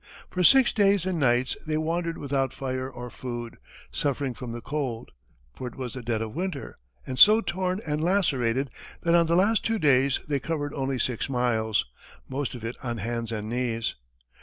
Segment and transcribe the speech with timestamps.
[0.31, 3.59] For six days and nights, they wandered without fire or food,
[3.91, 5.11] suffering from the cold,
[5.53, 8.71] for it was the dead of winter, and so torn and lacerated
[9.03, 11.85] that on the last two days they covered only six miles,
[12.27, 13.93] most of it on hands and knees.